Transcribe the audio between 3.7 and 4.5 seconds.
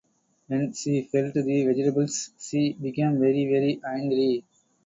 angry.